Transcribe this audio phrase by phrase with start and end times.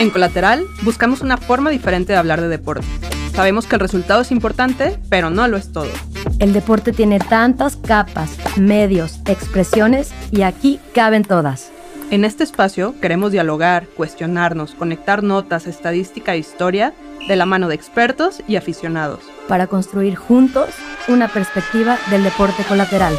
[0.00, 2.86] En Colateral buscamos una forma diferente de hablar de deporte.
[3.34, 5.90] Sabemos que el resultado es importante, pero no lo es todo.
[6.38, 11.70] El deporte tiene tantas capas, medios, expresiones y aquí caben todas.
[12.10, 16.94] En este espacio queremos dialogar, cuestionarnos, conectar notas, estadística e historia
[17.26, 19.20] de la mano de expertos y aficionados.
[19.48, 20.70] Para construir juntos
[21.08, 23.14] una perspectiva del deporte colateral.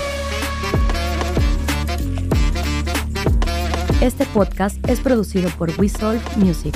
[4.02, 6.74] Este podcast es producido por We Solve Music.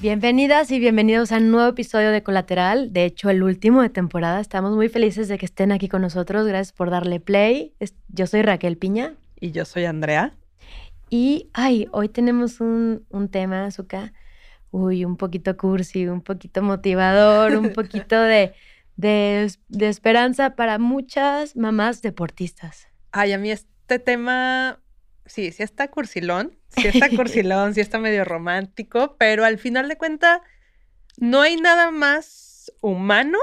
[0.00, 4.38] Bienvenidas y bienvenidos a un nuevo episodio de Colateral, de hecho el último de temporada.
[4.38, 7.74] Estamos muy felices de que estén aquí con nosotros, gracias por darle play.
[8.06, 9.14] Yo soy Raquel Piña.
[9.40, 10.36] Y yo soy Andrea.
[11.10, 14.12] Y, ay, hoy tenemos un, un tema, Azuka,
[14.70, 18.52] uy, un poquito cursi, un poquito motivador, un poquito de,
[18.94, 22.86] de, de esperanza para muchas mamás deportistas.
[23.10, 24.82] Ay, a mí es este tema,
[25.26, 29.96] sí, sí está cursilón, sí está cursilón, sí está medio romántico, pero al final de
[29.96, 30.40] cuentas
[31.18, 33.38] no hay nada más humano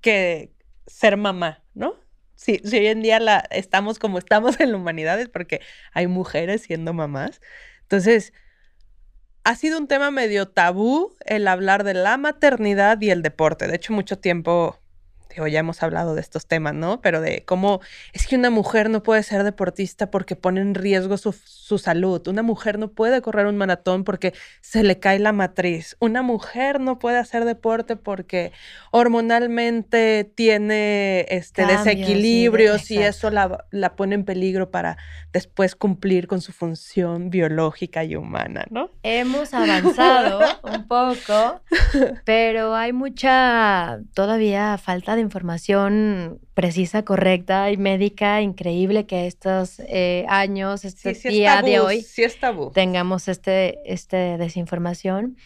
[0.00, 0.54] que
[0.86, 1.96] ser mamá, ¿no?
[2.36, 5.60] Sí, si hoy en día la, estamos como estamos en la humanidad es porque
[5.92, 7.42] hay mujeres siendo mamás.
[7.82, 8.32] Entonces,
[9.44, 13.66] ha sido un tema medio tabú el hablar de la maternidad y el deporte.
[13.66, 14.80] De hecho, mucho tiempo
[15.36, 17.00] ya hemos hablado de estos temas, ¿no?
[17.00, 17.80] Pero de cómo
[18.12, 21.32] es que una mujer no puede ser deportista porque pone en riesgo su,
[21.78, 22.26] salud.
[22.28, 25.96] Una mujer no puede correr un maratón porque se le cae la matriz.
[26.00, 28.52] Una mujer no puede hacer deporte porque
[28.90, 34.96] hormonalmente tiene este, desequilibrios y eso la, la pone en peligro para
[35.32, 38.90] después cumplir con su función biológica y humana, ¿no?
[39.02, 41.60] Hemos avanzado un poco,
[42.24, 50.24] pero hay mucha todavía falta de información precisa, correcta y médica increíble que estos eh,
[50.28, 52.04] años, este día de hoy,
[52.72, 55.36] tengamos este, este desinformación.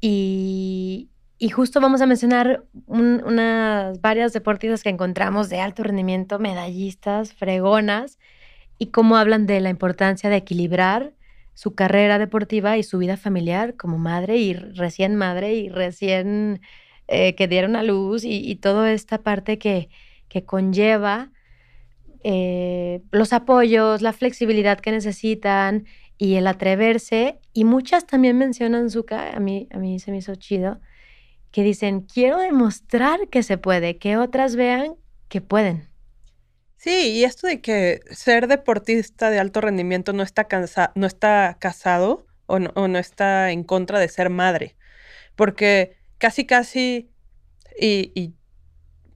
[0.00, 7.32] Y, y justo vamos a mencionar unas varias deportistas que encontramos de alto rendimiento, medallistas,
[7.32, 8.18] fregonas,
[8.78, 11.12] y cómo hablan de la importancia de equilibrar
[11.54, 16.60] su carrera deportiva y su vida familiar como madre y recién madre y recién
[17.08, 19.88] eh, que dieron a luz y, toda esta parte que,
[20.28, 21.30] que conlleva
[22.22, 25.86] eh, los apoyos, la flexibilidad que necesitan
[26.18, 27.40] y el atreverse.
[27.54, 30.80] Y muchas también mencionan, Zuka, a mí, a mí se me hizo chido,
[31.50, 34.96] que dicen, quiero demostrar que se puede, que otras vean
[35.28, 35.88] que pueden.
[36.76, 40.46] Sí, y esto de que ser deportista de alto rendimiento no está,
[40.94, 44.76] no está casado o no está en contra de ser madre,
[45.36, 47.10] porque casi, casi,
[47.80, 48.34] y,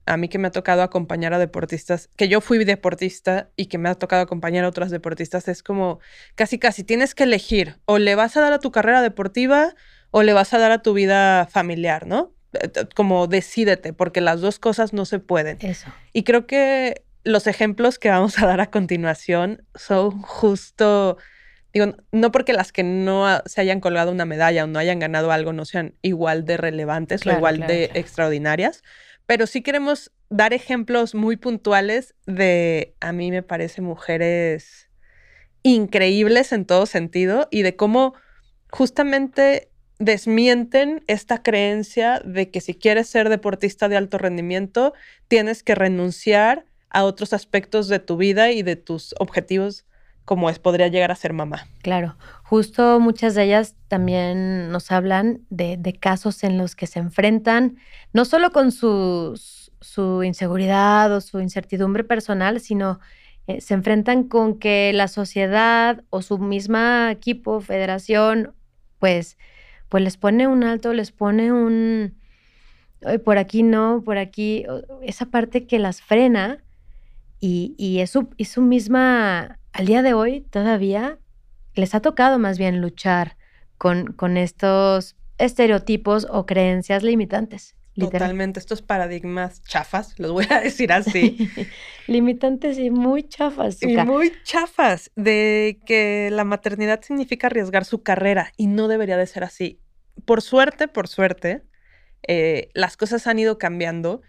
[0.05, 3.77] a mí que me ha tocado acompañar a deportistas, que yo fui deportista y que
[3.77, 5.99] me ha tocado acompañar a otras deportistas, es como
[6.35, 9.73] casi, casi tienes que elegir, o le vas a dar a tu carrera deportiva
[10.11, 12.33] o le vas a dar a tu vida familiar, ¿no?
[12.53, 15.57] Eh, como decídete, porque las dos cosas no se pueden.
[15.61, 15.89] Eso.
[16.11, 21.17] Y creo que los ejemplos que vamos a dar a continuación son justo
[21.73, 25.31] Digo, no porque las que no se hayan colgado una medalla o no hayan ganado
[25.31, 28.83] algo no sean igual de relevantes o igual de extraordinarias,
[29.25, 34.89] pero sí queremos dar ejemplos muy puntuales de, a mí me parece, mujeres
[35.63, 38.13] increíbles en todo sentido y de cómo
[38.69, 44.93] justamente desmienten esta creencia de que si quieres ser deportista de alto rendimiento,
[45.27, 49.85] tienes que renunciar a otros aspectos de tu vida y de tus objetivos
[50.25, 51.67] como es, podría llegar a ser mamá.
[51.81, 57.77] Claro, justo muchas de ellas también nos hablan de, casos en los que se enfrentan
[58.13, 59.39] no solo con su,
[59.81, 62.99] su inseguridad o su incertidumbre personal, sino
[63.47, 68.53] eh, se enfrentan con que la sociedad o su misma equipo, federación,
[68.99, 69.37] pues,
[69.89, 72.15] pues les pone un alto, les pone un,
[73.25, 74.65] por aquí no, por aquí,
[75.01, 76.63] esa parte que las frena
[77.41, 81.19] y, y es, su, es su misma al día de hoy todavía
[81.73, 83.37] les ha tocado más bien luchar
[83.77, 87.75] con, con estos estereotipos o creencias limitantes.
[87.95, 91.49] Totalmente, estos paradigmas chafas, los voy a decir así.
[92.07, 93.83] Limitantes y muy chafas.
[93.83, 99.27] Y muy chafas, de que la maternidad significa arriesgar su carrera y no debería de
[99.27, 99.79] ser así.
[100.25, 101.63] Por suerte, por suerte,
[102.27, 104.21] eh, las cosas han ido cambiando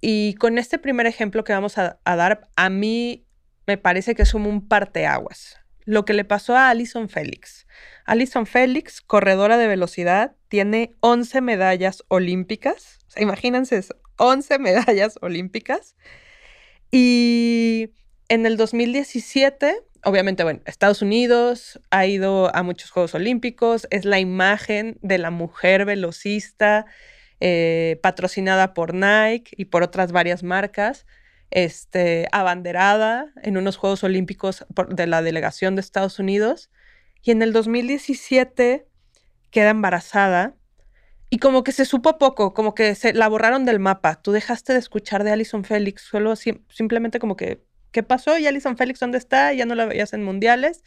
[0.00, 3.27] y con este primer ejemplo que vamos a, a dar, a mí
[3.68, 5.60] me parece que es un parteaguas.
[5.84, 7.66] Lo que le pasó a Alison Félix.
[8.04, 12.98] Alison Félix, corredora de velocidad, tiene 11 medallas olímpicas.
[13.06, 15.94] O sea, imagínense eso, 11 medallas olímpicas.
[16.90, 17.90] Y
[18.28, 24.20] en el 2017 obviamente, bueno, Estados Unidos ha ido a muchos Juegos Olímpicos, es la
[24.20, 26.86] imagen de la mujer velocista,
[27.40, 31.04] eh, patrocinada por Nike y por otras varias marcas,
[31.50, 36.70] este, abanderada en unos Juegos Olímpicos de la delegación de Estados Unidos.
[37.22, 38.86] Y en el 2017
[39.50, 40.54] queda embarazada
[41.30, 44.20] y como que se supo poco, como que se la borraron del mapa.
[44.22, 47.62] Tú dejaste de escuchar de Alison Félix, solo simplemente como que,
[47.92, 48.38] ¿qué pasó?
[48.38, 49.52] ¿Y Alison Félix dónde está?
[49.52, 50.84] Ya no la veías en mundiales.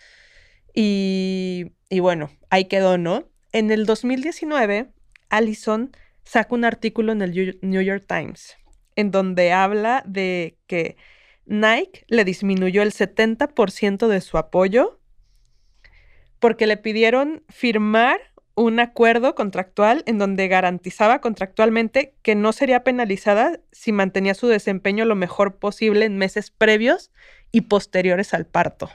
[0.74, 3.30] Y, y bueno, ahí quedó, ¿no?
[3.52, 4.90] En el 2019,
[5.30, 8.58] Alison saca un artículo en el New York Times
[8.96, 10.98] en donde habla de que
[11.46, 15.00] Nike le disminuyó el 70% de su apoyo
[16.40, 18.20] porque le pidieron firmar
[18.56, 25.06] un acuerdo contractual en donde garantizaba contractualmente que no sería penalizada si mantenía su desempeño
[25.06, 27.12] lo mejor posible en meses previos
[27.52, 28.90] y posteriores al parto.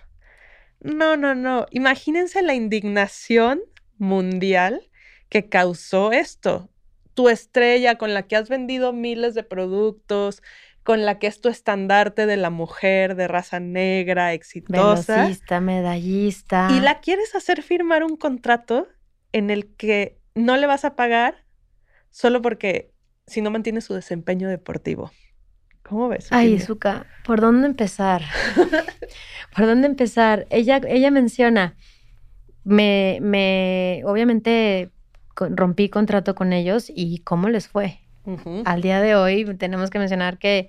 [0.81, 1.67] No, no, no.
[1.71, 3.63] Imagínense la indignación
[3.99, 4.89] mundial
[5.29, 6.71] que causó esto.
[7.17, 10.43] Tu estrella con la que has vendido miles de productos,
[10.85, 15.17] con la que es tu estandarte de la mujer de raza negra, exitosa.
[15.17, 16.69] Velocista, medallista.
[16.71, 18.87] Y la quieres hacer firmar un contrato
[19.33, 21.45] en el que no le vas a pagar
[22.11, 22.93] solo porque
[23.27, 25.11] si no mantiene su desempeño deportivo.
[25.83, 26.29] ¿Cómo ves?
[26.31, 28.23] Ay, Zuka, ¿por dónde empezar?
[29.57, 30.47] ¿Por dónde empezar?
[30.51, 31.77] Ella, ella menciona,
[32.65, 34.91] me, me, obviamente
[35.39, 38.01] rompí contrato con ellos y cómo les fue.
[38.65, 40.69] Al día de hoy tenemos que mencionar que,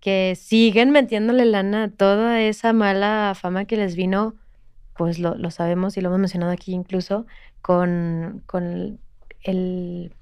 [0.00, 4.34] que siguen metiéndole lana a toda esa mala fama que les vino,
[4.96, 7.26] pues lo, lo sabemos y lo hemos mencionado aquí incluso,
[7.62, 8.42] con,
[9.42, 10.12] el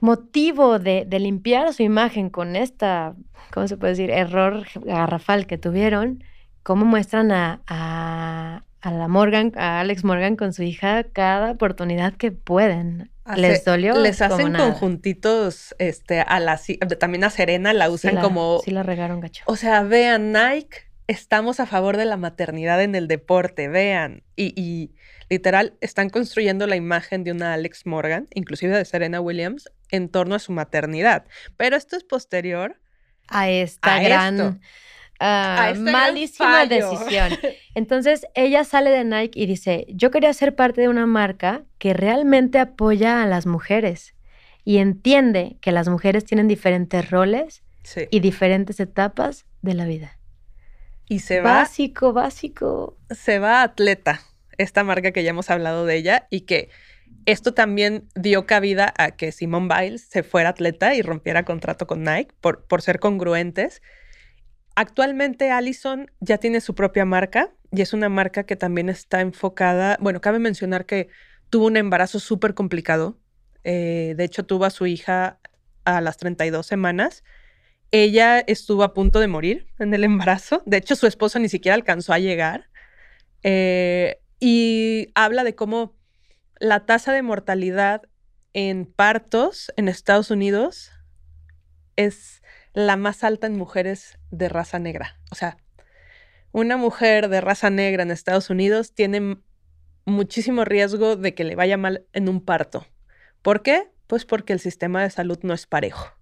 [0.00, 3.14] motivo de, limpiar su imagen con esta,
[3.52, 6.22] ¿cómo se puede decir?, error garrafal que tuvieron,
[6.62, 12.30] cómo muestran a, a, la Morgan, a Alex Morgan con su hija cada oportunidad que
[12.32, 13.10] pueden.
[13.36, 13.98] les dolió.
[13.98, 16.60] Les hacen conjuntitos, este, a la,
[16.98, 18.60] también a Serena la usan como.
[18.64, 19.44] Sí, la regaron gacho.
[19.46, 24.22] O sea, vean, Nike, estamos a favor de la maternidad en el deporte, vean.
[24.36, 24.92] y
[25.30, 30.34] Literal, están construyendo la imagen de una Alex Morgan, inclusive de Serena Williams, en torno
[30.34, 31.26] a su maternidad.
[31.56, 32.80] Pero esto es posterior
[33.28, 34.60] a esta gran...
[35.20, 37.32] este malísima decisión.
[37.74, 41.94] Entonces ella sale de Nike y dice, yo quería ser parte de una marca que
[41.94, 44.14] realmente apoya a las mujeres
[44.64, 47.62] y entiende que las mujeres tienen diferentes roles
[48.10, 50.18] y diferentes etapas de la vida.
[51.08, 51.54] Y se va.
[51.54, 52.98] Básico, básico.
[53.10, 54.20] Se va atleta
[54.58, 56.68] esta marca que ya hemos hablado de ella y que
[57.24, 62.02] esto también dio cabida a que Simone Biles se fuera atleta y rompiera contrato con
[62.02, 63.80] Nike por, por ser congruentes.
[64.80, 69.98] Actualmente Allison ya tiene su propia marca y es una marca que también está enfocada,
[70.00, 71.08] bueno, cabe mencionar que
[71.50, 73.18] tuvo un embarazo súper complicado.
[73.64, 75.40] Eh, de hecho, tuvo a su hija
[75.84, 77.24] a las 32 semanas.
[77.90, 80.62] Ella estuvo a punto de morir en el embarazo.
[80.64, 82.70] De hecho, su esposo ni siquiera alcanzó a llegar.
[83.42, 85.96] Eh, y habla de cómo
[86.60, 88.02] la tasa de mortalidad
[88.52, 90.92] en partos en Estados Unidos
[91.96, 92.42] es
[92.78, 95.18] la más alta en mujeres de raza negra.
[95.30, 95.58] O sea,
[96.52, 99.38] una mujer de raza negra en Estados Unidos tiene
[100.04, 102.86] muchísimo riesgo de que le vaya mal en un parto.
[103.42, 103.90] ¿Por qué?
[104.06, 106.18] Pues porque el sistema de salud no es parejo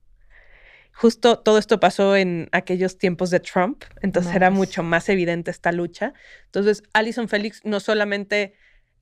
[0.97, 5.71] justo todo esto pasó en aquellos tiempos de Trump, entonces era mucho más evidente esta
[5.71, 6.15] lucha.
[6.47, 8.55] Entonces, Alison Félix no solamente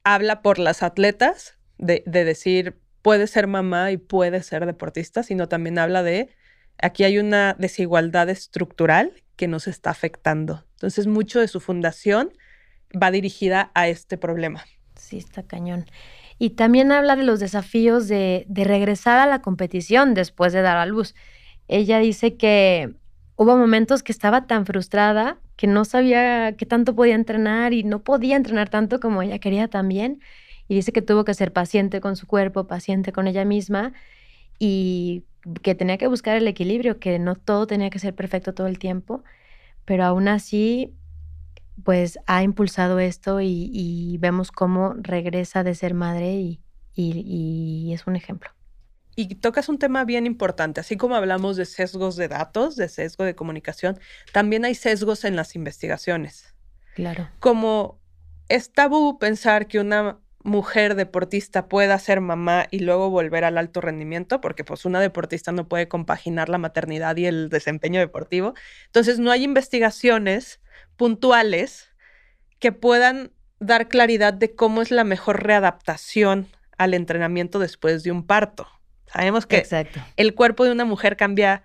[0.03, 5.79] habla por las atletas, de, decir, puede ser mamá y puede ser deportista, sino también
[5.79, 6.35] habla de,
[6.81, 10.65] aquí hay una desigualdad estructural que nos está afectando.
[10.75, 12.33] Entonces, mucho de su fundación
[13.01, 14.65] va dirigida a este problema.
[14.97, 15.87] Sí, está cañón.
[16.39, 20.87] Y también habla de los desafíos de, regresar a la competición después de dar a
[20.87, 21.15] luz
[21.69, 22.95] ella dice que
[23.37, 28.03] hubo momentos que estaba tan frustrada que no sabía qué tanto podía entrenar y no
[28.03, 30.21] podía entrenar tanto como ella quería también.
[30.69, 33.93] Y dice que tuvo que ser paciente con su cuerpo, paciente con ella misma
[34.59, 35.25] y
[35.63, 38.79] que tenía que buscar el equilibrio, que no todo tenía que ser perfecto todo el
[38.79, 39.25] tiempo,
[39.85, 40.95] pero aún así,
[41.83, 46.59] pues ha impulsado esto y, vemos cómo regresa de ser madre
[46.95, 48.51] y es un ejemplo.
[49.17, 53.23] Y tocas un tema bien importante, así como hablamos de sesgos de datos, de sesgo
[53.25, 53.99] de comunicación,
[54.33, 56.55] también hay sesgos en las investigaciones.
[56.95, 57.29] Claro.
[57.39, 58.01] Como
[58.49, 63.81] es tabú pensar que una mujer deportista pueda ser mamá y luego volver al alto
[63.81, 68.55] rendimiento, porque pues una deportista no puede compaginar la maternidad y el desempeño deportivo.
[68.87, 70.61] Entonces no hay investigaciones
[70.97, 71.89] puntuales
[72.59, 76.47] que puedan dar claridad de cómo es la mejor readaptación
[76.77, 78.69] al entrenamiento después de un parto.
[79.07, 79.67] Sabemos que
[80.17, 81.65] el cuerpo de una mujer cambia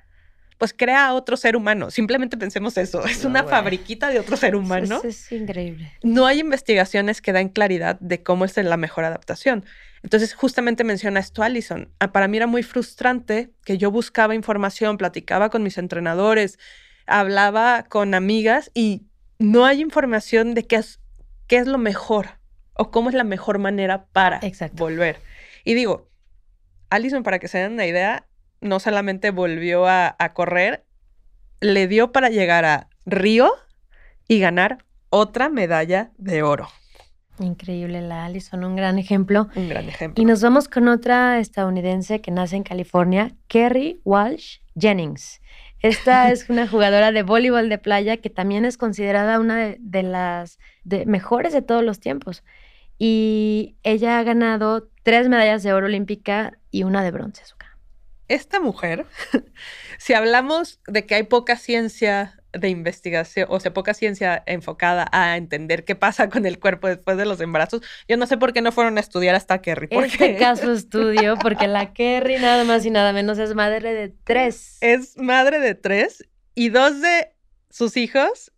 [0.60, 1.89] pues crea otro ser humano.
[1.89, 4.98] Simplemente pensemos eso, es una fabriquita de otro ser humano.
[4.98, 5.92] Eso es increíble.
[6.04, 9.66] No hay investigaciones que dan claridad de cómo es la mejor adaptación.
[10.04, 11.89] Entonces, justamente menciona esto Alison.
[12.00, 16.60] Ah, para mí era muy frustrante que yo buscaba información, platicaba con mis entrenadores,
[17.08, 19.04] hablaba con amigas y
[19.39, 21.00] no hay información de qué es,
[21.48, 22.38] qué es lo mejor
[22.74, 24.42] o cómo es la mejor manera para
[24.74, 25.22] volver.
[25.63, 26.10] Y digo,
[26.89, 28.25] Alison, para que se den una idea,
[28.62, 30.86] no solamente volvió a, correr,
[31.62, 33.51] le dio para llegar a Río
[34.28, 36.68] y ganar otra medalla de oro.
[37.39, 39.48] Increíble, la Allison, un gran ejemplo.
[39.56, 40.22] Un gran ejemplo.
[40.22, 45.42] Y nos vamos con otra estadounidense que nace en California, Kerry Walsh Jennings.
[45.82, 50.60] Esta es una jugadora de voleibol de playa que también es considerada una de, las
[50.84, 52.44] mejores de todos los tiempos.
[52.98, 57.44] Y ella ha ganado tres medallas de oro olímpica y una de bronce
[58.30, 59.06] esta mujer,
[59.98, 65.38] si hablamos de que hay poca ciencia de investigación, o sea, poca ciencia enfocada a
[65.38, 68.62] entender qué pasa con el cuerpo después de los embarazos, yo no sé por qué
[68.62, 69.88] no fueron a estudiar hasta Kerry.
[69.92, 74.78] Este caso estudio, porque la Kerry nada más y nada menos es madre de tres.
[74.82, 77.34] Es madre de tres y dos de
[77.70, 78.52] sus hijos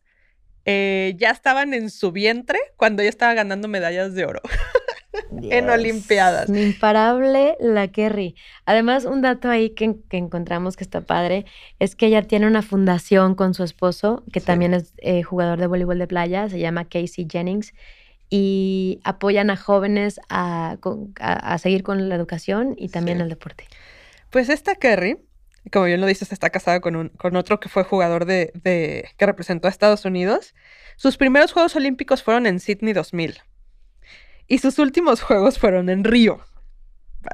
[0.66, 4.42] eh, ya estaban en su vientre cuando ella estaba ganando medallas de oro.
[5.44, 6.50] en Olimpiadas.
[6.50, 8.36] Imparable la Kerry.
[8.66, 11.46] Además, un dato ahí que, encontramos que está padre
[11.80, 15.68] es que ella tiene una fundación con su esposo, que también es eh, jugador de
[15.68, 17.74] voleibol de playa, se llama Casey Jennings,
[18.30, 20.78] y apoyan a jóvenes a,
[21.60, 23.66] seguir con la educación y también el deporte.
[24.30, 25.18] Pues esta Kerry,
[25.70, 29.10] como bien lo dices, está casada con, un, con otro que fue jugador de, de,
[29.18, 30.56] que representó a Estados Unidos.
[30.96, 33.42] Sus primeros Juegos Olímpicos fueron en Sydney 2000.
[34.52, 36.42] Y sus últimos juegos fueron en Río.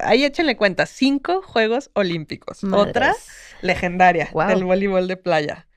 [0.03, 2.63] Ahí échenle cuenta, cinco Juegos Olímpicos.
[2.63, 3.15] Otra
[3.61, 5.67] legendaria del voleibol de playa.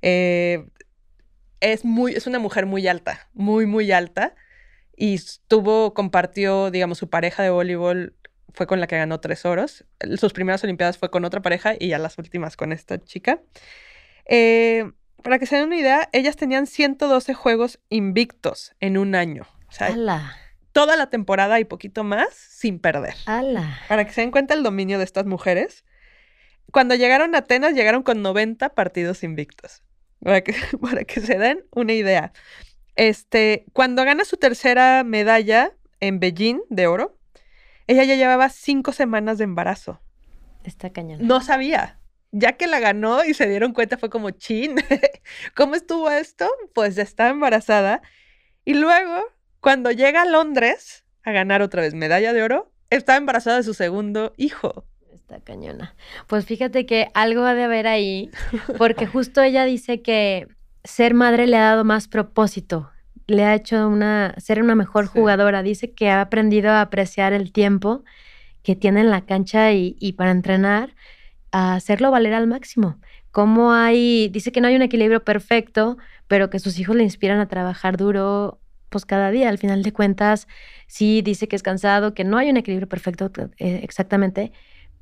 [0.00, 0.66] Eh,
[1.60, 4.34] es, muy, es una mujer muy alta, muy, muy alta.
[4.96, 8.16] Y tuvo, compartió, digamos, su pareja de voleibol
[8.54, 9.84] fue con la que ganó tres oros.
[10.16, 13.42] Sus primeras Olimpiadas fue con otra pareja y ya las últimas con esta chica.
[14.24, 14.90] Eh,
[15.22, 19.46] para que se den una idea, ellas tenían 112 juegos invictos en un año.
[19.68, 19.90] O sea,
[20.78, 23.16] toda la temporada y poquito más sin perder.
[23.88, 25.84] Para que se den cuenta el dominio de estas mujeres.
[26.70, 29.82] Cuando llegaron a Atenas, llegaron con 90 partidos invictos.
[30.22, 32.32] Para que, para que se den una idea.
[32.94, 37.18] Este, cuando gana su tercera medalla en Beijing de oro,
[37.88, 40.00] ella ya llevaba cinco semanas de embarazo.
[40.62, 41.26] Está cañón.
[41.26, 41.98] No sabía.
[42.30, 44.76] Ya que la ganó y se dieron cuenta, fue como, chin,
[45.56, 46.48] ¿cómo estuvo esto?
[46.72, 48.00] Pues ya estaba embarazada.
[48.64, 49.24] Y luego
[49.60, 53.74] cuando llega a Londres a ganar otra vez medalla de oro, está embarazada de su
[53.74, 54.84] segundo hijo.
[55.12, 55.94] Está cañona.
[56.26, 58.30] Pues fíjate que algo ha de haber ahí,
[58.78, 60.48] porque justo ella dice que
[60.84, 62.90] ser madre le ha dado más propósito,
[63.26, 65.62] le ha hecho una, ser una mejor jugadora.
[65.62, 68.04] Dice que ha aprendido a apreciar el tiempo
[68.62, 70.94] que tiene en la cancha y, y para entrenar,
[71.52, 72.98] a hacerlo valer al máximo.
[73.30, 77.40] Como hay, dice que no hay un equilibrio perfecto, pero que sus hijos le inspiran
[77.40, 79.48] a trabajar duro pues cada día.
[79.48, 80.48] Al final de cuentas,
[80.86, 84.52] sí dice que es cansado, que no hay un equilibrio perfecto eh, exactamente,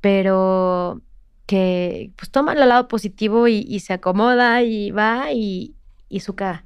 [0.01, 1.01] pero
[1.45, 5.75] que pues toma el lado positivo y, se acomoda y va y,
[6.09, 6.65] y suca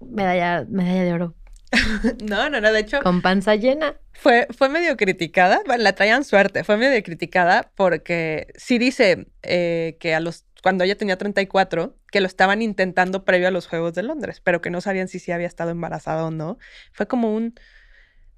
[0.00, 1.34] medalla, medalla de oro.
[2.24, 3.00] no, no, no, de hecho.
[3.02, 3.96] Con panza llena.
[4.12, 10.14] Fue, fue medio criticada, la traían suerte, fue medio criticada porque sí dice eh, que
[10.14, 14.02] a los cuando ella tenía 34, que lo estaban intentando previo a los Juegos de
[14.02, 16.58] Londres, pero que no sabían si sí había estado embarazada o no.
[16.92, 17.54] Fue como un,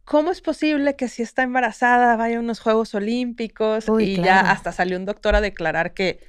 [0.04, 3.86] ¿cómo es posible que si está embarazada vaya a unos Juegos Olímpicos?
[4.00, 6.20] y ya hasta salió un doctor a declarar que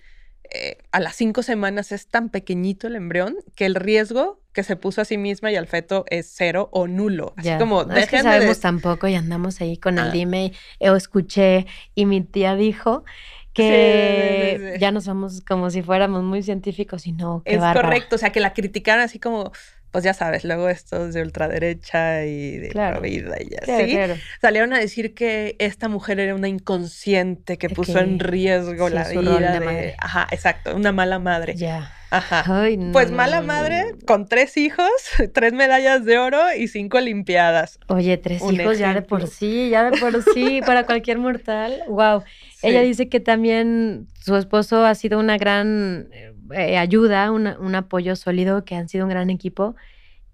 [0.53, 4.75] eh, a las cinco semanas es tan pequeñito el embrión que el riesgo que se
[4.75, 7.33] puso a sí misma y al feto es cero o nulo.
[7.37, 10.11] Así como, no, es que sabemos tampoco y andamos ahí con el ah.
[10.11, 13.05] dime, o escuché y mi tía dijo
[13.53, 17.41] que ya no somos como si fuéramos muy científicos y no.
[17.45, 19.51] es correcto, o sea, que la criticaron así como,
[19.91, 23.01] pues ya sabes, luego estos de ultraderecha y de Claro.
[23.01, 24.15] vida y así, Claro, claro.
[24.41, 29.07] salieron a decir que esta mujer era una inconsciente que puso en riesgo sí, la
[29.09, 29.95] vida de madre.
[29.99, 31.55] ajá, exacto, una mala madre.
[31.55, 31.93] Ya.
[32.13, 32.43] Ajá.
[32.63, 34.89] Ay, no, Pues mala no, no, madre con tres hijos,
[35.33, 37.79] tres medallas de oro y cinco olimpiadas.
[37.87, 41.83] Oye, tres Un hijos ya de por sí, ya de por sí, para cualquier mortal.
[41.87, 42.23] Wow.
[42.63, 46.09] Ella dice que también su esposo ha sido una gran
[46.53, 49.75] eh, ayuda, un apoyo sólido, que han sido un gran equipo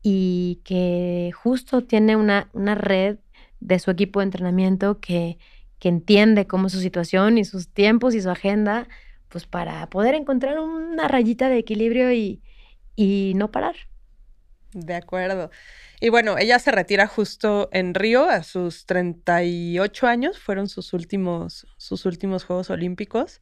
[0.01, 3.17] y que justo tiene una, una red
[3.59, 5.37] de su equipo de entrenamiento que,
[5.79, 8.87] que entiende cómo su situación y sus tiempos y su agenda,
[9.29, 12.41] pues para poder encontrar una rayita de equilibrio y,
[12.95, 13.75] y no parar.
[14.73, 15.49] De acuerdo.
[15.99, 21.67] Y bueno, ella se retira justo en Río a sus 38 años, fueron sus últimos,
[21.77, 23.41] sus últimos Juegos Olímpicos.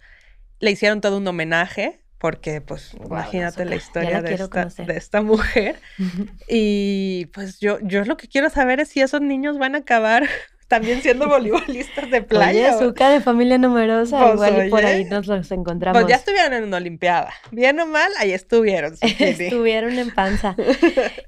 [0.60, 4.98] Le hicieron todo un homenaje, porque pues Guau, imagínate la historia la de esta, de
[4.98, 5.76] esta mujer.
[6.48, 10.24] Y pues yo, yo lo que quiero saber es si esos niños van a acabar
[10.68, 12.76] también siendo voleibolistas de Oye, playa.
[12.76, 15.10] o- Zucca de familia numerosa, Pues, igual y por ahí oye.
[15.12, 16.02] nos los encontramos.
[16.02, 17.30] Pues ya estuvieron en una Olimpiada.
[17.52, 18.96] Bien o mal, ahí estuvieron.
[19.02, 20.56] Estuvieron en panza.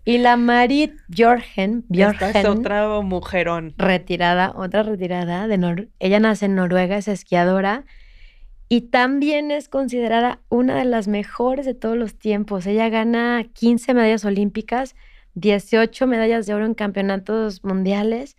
[0.05, 3.75] Y la Marit Bjorgen, Esta es Bjorgen otra mujerón.
[3.77, 7.83] retirada, otra retirada de Nor ella nace en Noruega, es esquiadora
[8.69, 12.65] y también es considerada una de las mejores de todos los tiempos.
[12.65, 14.95] Ella gana 15 medallas olímpicas,
[15.35, 18.35] 18 medallas de oro en campeonatos mundiales,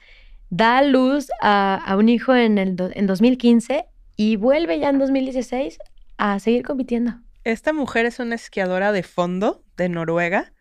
[0.51, 5.79] da luz a, un hijo en, el en 2015 y vuelve ya en 2016
[6.19, 7.15] a seguir compitiendo.
[7.45, 10.53] Esta mujer es una esquiadora de fondo de Noruega.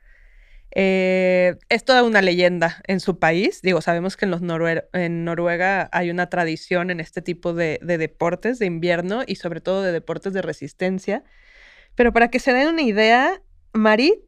[0.79, 3.63] Eh, es toda una leyenda en su país.
[3.63, 7.79] Digo, sabemos que en, los Norue- en Noruega hay una tradición en este tipo de,
[7.81, 11.24] de deportes de invierno y sobre todo de deportes de resistencia.
[11.96, 13.41] Pero para que se den una idea,
[13.74, 14.19] Marit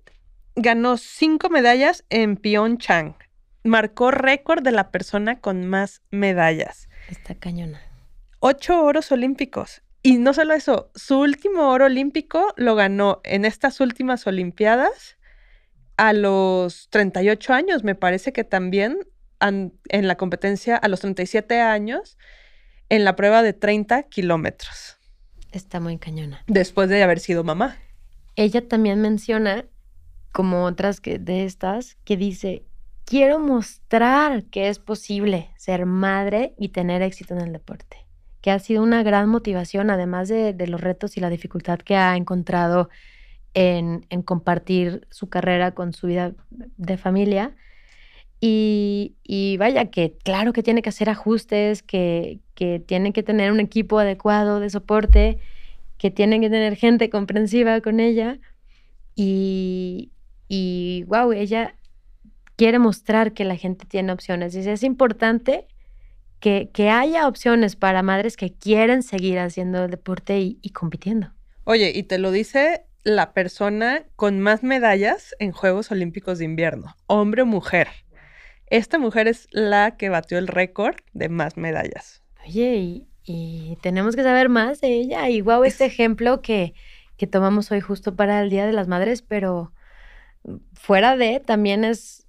[0.56, 3.15] ganó cinco medallas en Pyeongchang.
[3.63, 7.79] Marcó récord de la persona con más medallas Está cañona.
[8.39, 9.84] ocho oros olímpicos.
[10.01, 15.18] Y no solo eso, su último oro olímpico lo ganó en estas últimas Olimpiadas
[16.08, 17.84] a los 38 años.
[17.84, 18.98] Me parece que también
[19.39, 22.18] an- en la competencia a los 37 años
[22.89, 24.98] en la prueba de 30 kilómetros,
[25.51, 26.44] Está muy cañona.
[26.48, 27.77] después de haber sido mamá.
[28.36, 29.65] ella también menciona,
[30.32, 32.63] como otras que, de estas, que dice,
[33.06, 38.05] quiero mostrar que es posible ser madre y tener éxito en el deporte,
[38.42, 41.96] que ha sido una gran motivación, además de, de los retos y la dificultad que
[41.96, 42.90] ha encontrado
[43.53, 46.33] en, compartir su carrera con su vida
[46.77, 47.55] de familia.
[48.42, 53.59] Y, vaya que claro que tiene que hacer ajustes, que, que tiene que tener un
[53.59, 55.40] equipo adecuado de soporte,
[55.98, 58.40] que tiene que tener gente comprensiva con ella.
[59.16, 60.12] Y,
[60.48, 61.75] y wow, ella
[62.55, 64.53] quiere mostrar que la gente tiene opciones.
[64.53, 65.68] Dice, es importante
[66.40, 71.33] que, que haya opciones para madres que quieren seguir haciendo el deporte y compitiendo.
[71.66, 76.96] Oye, y te lo dice la persona con más medallas en Juegos Olímpicos de Invierno,
[77.07, 77.90] hombre o mujer.
[78.68, 82.24] Esta mujer es la que batió el récord de más medallas.
[82.46, 85.29] Oye, y, y tenemos que saber más de ella.
[85.29, 86.74] Y wow, este Es- ejemplo que,
[87.18, 89.74] que tomamos hoy justo para el Día de las Madres, pero
[90.74, 92.27] fuera de, también es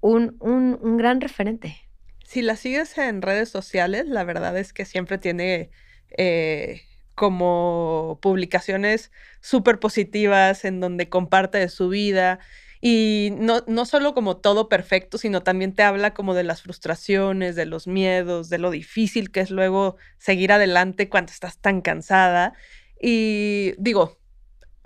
[0.00, 1.76] un, un, un gran referente.
[2.24, 5.70] Si la sigues en redes sociales, la verdad es que siempre tiene
[6.16, 6.82] eh,
[7.14, 12.40] como publicaciones súper positivas en donde comparte de su vida
[12.84, 17.54] y no, no solo como todo perfecto, sino también te habla como de las frustraciones,
[17.54, 22.54] de los miedos, de lo difícil que es luego seguir adelante cuando estás tan cansada.
[23.00, 24.18] Y digo,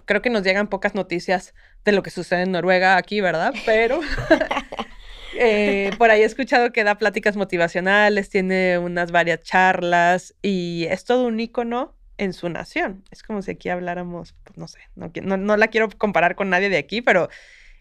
[0.04, 1.54] creo que nos llegan pocas noticias
[1.86, 3.54] de lo que sucede en Noruega aquí, ¿verdad?
[3.64, 4.00] Pero
[5.38, 11.06] eh, por ahí he escuchado que da pláticas motivacionales, tiene unas varias charlas y es
[11.06, 13.04] todo un ícono en su nación.
[13.10, 16.50] Es como si aquí habláramos, pues no sé, no, no, no la quiero comparar con
[16.50, 17.28] nadie de aquí, pero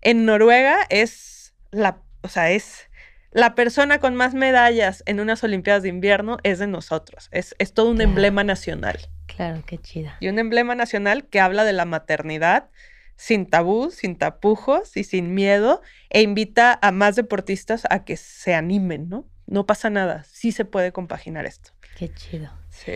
[0.02, 2.90] en Noruega es la, o sea, es
[3.32, 7.28] la persona con más medallas en unas Olimpiadas de invierno es de nosotros.
[7.32, 8.10] Es, es todo un Claro.
[8.12, 8.98] emblema nacional.
[9.26, 10.16] Claro, qué chida.
[10.22, 12.70] Y un emblema nacional que habla de la maternidad
[13.18, 18.54] sin tabú, sin tapujos y sin miedo, e invita a más deportistas a que se
[18.54, 19.26] animen, ¿no?
[19.48, 21.72] No pasa nada, sí se puede compaginar esto.
[21.98, 22.52] Qué chido.
[22.70, 22.94] Sí.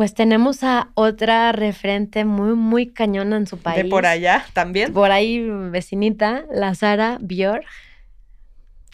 [0.00, 3.84] Pues tenemos a otra referente muy, muy cañona en su país.
[3.84, 4.94] De por allá también.
[4.94, 7.66] Por ahí, vecinita, la Sara Björk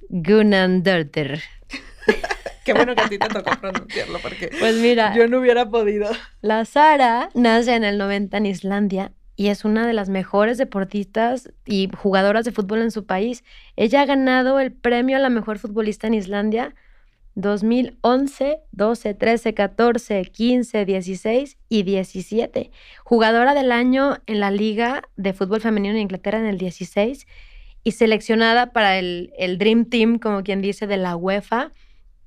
[0.09, 1.45] Gunnandörter.
[2.65, 6.11] Qué bueno que a ti te tocó pronunciarlo porque Pues mira, yo no hubiera podido.
[6.41, 11.53] la Sara nace en el 90 en Islandia y es una de las mejores deportistas
[11.65, 13.45] y jugadoras de fútbol en su país.
[13.77, 16.75] Ella ha ganado el premio a la mejor futbolista en Islandia
[17.37, 22.71] 2011, 12, 13, 14, 15, 16 y 17.
[23.05, 27.27] Jugadora del año en la Liga de Fútbol Femenino en Inglaterra en el 16
[27.85, 31.73] y seleccionada para el, el Dream Team, como quien dice, de la UEFA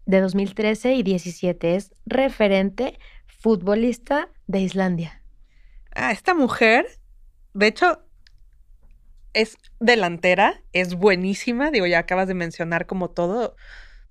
[0.06, 1.76] de 2013 y 17.
[1.76, 5.24] Es referente futbolista de Islandia.
[5.96, 6.86] Ah, esta mujer,
[7.56, 8.04] de hecho,
[9.34, 11.72] es delantera, es buenísima.
[11.72, 13.56] Digo, ya acabas de mencionar como todo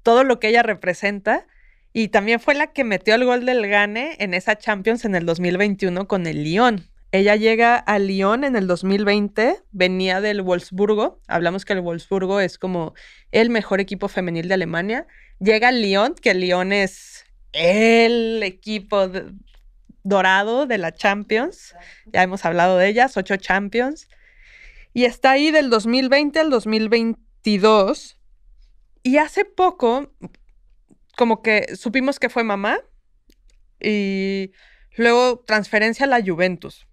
[0.02, 1.46] todo lo que ella representa.
[1.92, 5.26] Y también fue la que metió el gol del Gane en esa Champions en el
[5.26, 6.88] 2021 con el Lyon.
[7.10, 11.22] Ella llega al Lyon en el 2020, venía del Wolfsburgo.
[11.26, 12.94] Hablamos que el Wolfsburgo es como
[13.32, 15.06] el mejor equipo femenil de Alemania.
[15.40, 19.10] Llega al Lyon, que el Lyon es el equipo
[20.02, 21.74] dorado de la Champions.
[22.12, 24.08] Ya hemos hablado de ellas, ocho Champions.
[24.92, 28.17] Y está ahí del 2020 al 2022
[29.02, 30.12] y hace poco,
[31.16, 32.78] como que supimos que fue mamá
[33.80, 34.52] y
[34.96, 36.86] luego transferencia a la Juventus.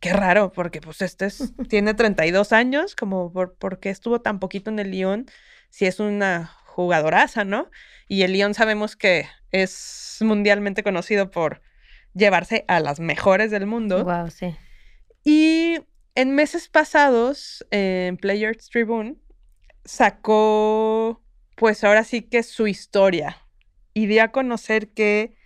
[0.00, 4.70] Qué raro, porque pues este es, tiene 32 años, como por, qué estuvo tan poquito
[4.70, 5.26] en el Lyon,
[5.70, 7.70] si es una jugadoraza, ¿no?
[8.08, 11.62] Y el Lyon sabemos que es mundialmente conocido por
[12.14, 14.04] llevarse a las mejores del mundo.
[14.04, 14.56] Wow, sí.
[15.24, 15.78] Y
[16.14, 19.16] en meses pasados, en Players Tribune,
[19.84, 21.21] sacó
[21.62, 23.36] pues ahora sí que su historia.
[23.94, 25.36] Y di a conocer que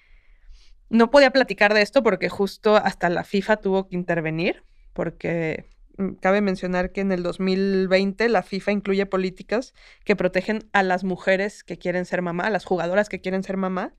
[0.88, 6.12] no podía platicar de esto porque justo hasta la FIFA tuvo que intervenir, porque mm,
[6.14, 9.74] cabe mencionar que en el 2020 la FIFA incluye políticas
[10.04, 13.58] que protegen a las mujeres que quieren ser mamá, a las jugadoras que quieren ser
[13.58, 13.92] mamá.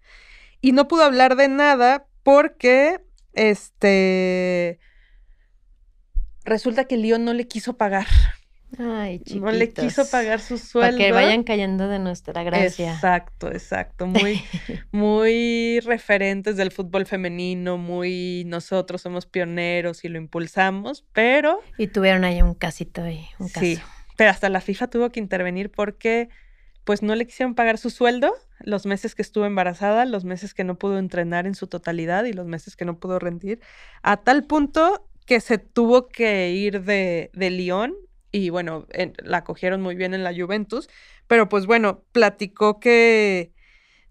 [0.59, 2.99] Y no pudo hablar de nada porque
[3.33, 4.79] este
[6.45, 8.07] resulta que León no le quiso pagar
[8.77, 10.97] Ay, No le quiso pagar su sueldo.
[10.97, 12.93] Para que vayan cayendo de nuestra gracia.
[12.93, 14.07] Exacto, exacto.
[14.07, 14.41] Muy,
[14.91, 21.59] muy referentes del fútbol femenino, muy nosotros somos pioneros y lo impulsamos, pero.
[21.77, 23.61] Y tuvieron ahí un casito ahí, un caso.
[23.61, 23.79] Sí,
[24.17, 26.29] pero hasta la FIFA tuvo que intervenir porque
[26.83, 30.63] pues no le quisieron pagar su sueldo los meses que estuvo embarazada, los meses que
[30.63, 33.59] no pudo entrenar en su totalidad y los meses que no pudo rendir,
[34.01, 37.93] a tal punto que se tuvo que ir de, de Lyon
[38.37, 40.89] y bueno, la cogieron muy bien en la Juventus,
[41.27, 43.51] pero pues bueno, platicó que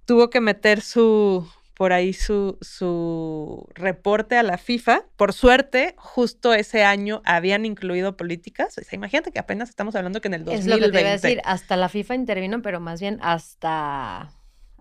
[0.05, 5.05] tuvo que meter su, por ahí su, su reporte a la FIFA.
[5.17, 8.79] Por suerte, justo ese año habían incluido políticas.
[8.79, 10.75] O sea, imagínate que apenas estamos hablando que en el 2020.
[10.75, 14.33] Es lo que te iba a decir, hasta la FIFA intervino, pero más bien hasta,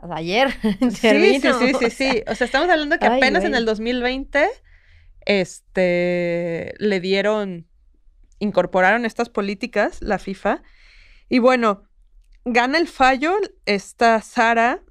[0.09, 0.49] ayer
[0.91, 2.23] Sí, sí, sí, sí, sí.
[2.27, 4.47] O sea, estamos hablando que apenas en el 2020
[5.25, 7.67] este, le dieron
[8.39, 10.61] incorporaron estas políticas, la FIFA.
[11.29, 11.83] Y bueno,
[12.45, 14.81] gana el fallo esta Sara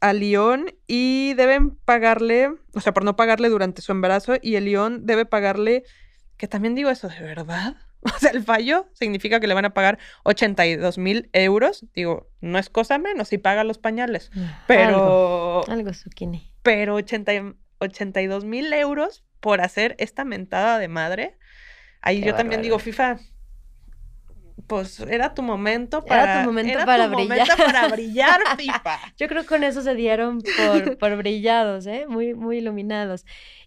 [0.00, 4.64] a León y deben pagarle, o sea, por no pagarle durante su embarazo, y el
[4.64, 5.84] León debe pagarle,
[6.36, 7.76] que también digo eso, ¿de verdad?
[8.16, 11.86] O sea, el fallo significa que le van a pagar 82 mil euros.
[11.94, 14.32] Digo, no es cosa menos si paga los pañales.
[14.36, 15.60] Ah, pero.
[15.60, 16.52] Algo, algo zucchini.
[16.64, 21.38] Pero 82 mil euros por hacer esta mentada de madre.
[22.02, 23.18] Ahí yo también digo, FIFA,
[24.66, 27.56] pues era tu momento para, era tu momento para brillar.
[27.56, 28.98] para brillar, FIFA.
[29.18, 32.06] Yo creo que con eso se dieron por, por brillados, ¿eh?
[32.08, 33.24] Muy, muy iluminados.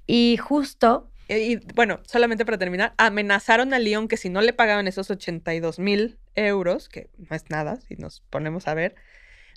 [0.07, 1.09] Y justo...
[1.27, 5.79] Y, bueno, solamente para terminar, amenazaron a León que si no le pagaban esos 82
[5.79, 8.93] mil euros, que no es nada, si nos ponemos a ver,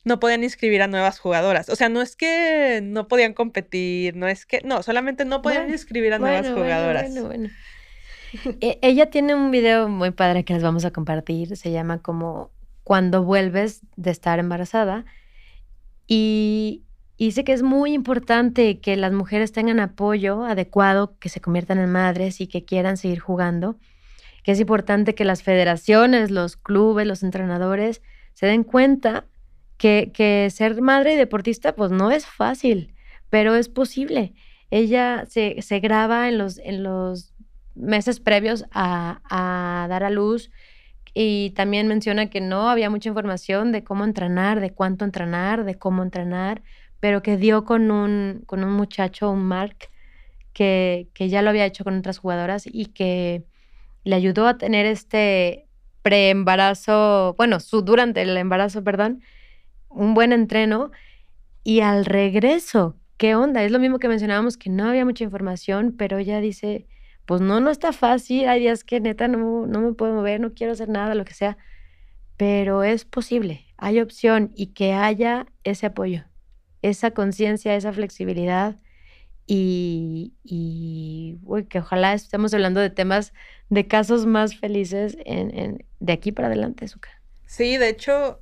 [0.04, 1.68] no podían inscribir a nuevas jugadoras.
[1.68, 5.70] O sea, no es que no podían competir, no es que, no, solamente no podían
[5.70, 7.10] inscribir a nuevas jugadoras.
[7.10, 7.50] Bueno, bueno,
[8.60, 11.56] e, ella tiene un video muy padre que les vamos a compartir.
[11.56, 12.50] Se llama como
[12.84, 15.04] Cuando vuelves de estar embarazada.
[16.06, 16.84] Y,
[17.18, 21.90] dice que es muy importante que las mujeres tengan apoyo adecuado, que se conviertan en
[21.90, 23.76] madres y que quieran seguir jugando.
[24.42, 28.02] Que es importante que las federaciones, los clubes, los entrenadores
[28.34, 29.26] se den cuenta
[29.78, 32.94] que, ser madre y deportista pues no es fácil,
[33.30, 34.34] pero es posible.
[34.70, 37.34] Ella se, se graba en los, en los
[37.78, 40.50] meses previos a, dar a luz
[41.14, 45.76] y también menciona que no había mucha información de cómo entrenar, de cuánto entrenar, de
[45.76, 46.62] cómo entrenar,
[47.00, 49.88] pero que dio con un, con un muchacho, un Mark,
[50.52, 53.44] que, que ya lo había hecho con otras jugadoras y que
[54.04, 55.66] le ayudó a tener este
[56.02, 59.22] preembarazo, bueno, su, durante el embarazo, perdón,
[59.88, 60.90] un buen entreno
[61.64, 63.62] y al regreso, ¿qué onda?
[63.62, 66.86] Es lo mismo que mencionábamos, que no había mucha información, pero ella dice,
[67.28, 70.54] pues no, no está fácil, hay días que neta no, no me puedo mover, no
[70.54, 71.58] quiero hacer nada, lo que sea,
[72.38, 76.24] pero es posible, hay opción y que haya ese apoyo,
[76.80, 78.76] esa conciencia, esa flexibilidad
[79.46, 81.38] y, y
[81.68, 83.34] que ojalá estemos hablando de temas,
[83.68, 87.10] de casos más felices en, de aquí para adelante, Zuka.
[87.44, 88.40] Sí, de hecho,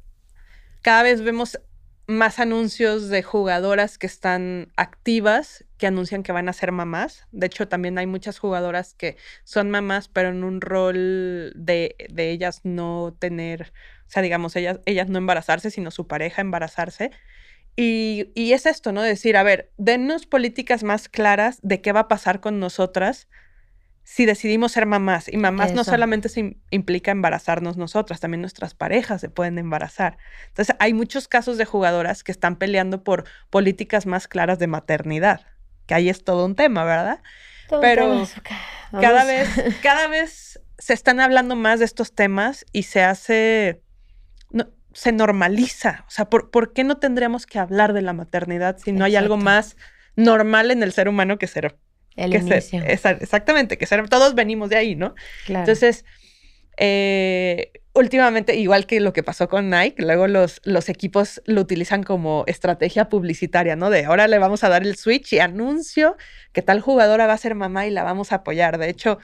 [0.83, 1.59] cada vez vemos
[2.07, 7.27] más anuncios de jugadoras que están activas que anuncian que van a ser mamás.
[7.33, 12.31] De hecho, también hay muchas jugadoras que son mamás, pero en un rol de, de
[12.31, 13.73] ellas no tener,
[14.07, 17.11] o sea, digamos, ellas, ellas no embarazarse, sino su pareja embarazarse.
[17.77, 19.03] Y, es esto, ¿no?
[19.03, 23.29] Decir, a ver, dennos políticas más claras de qué va a pasar con nosotras
[24.07, 25.27] si decidimos ser mamás.
[25.29, 30.17] Y mamás no solamente se implica embarazarnos nosotras, también nuestras parejas se pueden embarazar.
[30.47, 35.41] Entonces, hay muchos casos de jugadoras que están peleando por políticas más claras de maternidad,
[35.87, 37.21] que ahí es todo un tema, ¿verdad?
[37.81, 38.25] Pero
[38.93, 39.49] cada vez,
[39.83, 43.83] cada vez se están hablando más de estos temas y se hace
[44.93, 46.05] se normaliza.
[46.07, 49.37] O sea, ¿por, qué no tendríamos que hablar de la maternidad si no hay algo
[49.37, 49.77] más
[50.15, 51.77] normal en el ser humano que ser?
[52.17, 52.83] El inicio.
[52.85, 55.15] exactamente, que ser, todos venimos de ahí, ¿no?
[55.49, 56.05] Entonces,
[56.79, 62.03] eh, últimamente, igual que lo que pasó con Nike, luego los, los equipos lo utilizan
[62.03, 63.91] como estrategia publicitaria, ¿no?
[63.91, 66.17] De ahora le vamos a dar el switch y anuncio
[66.53, 68.79] que tal jugadora va a ser mamá y la vamos a apoyar.
[68.79, 69.19] De hecho,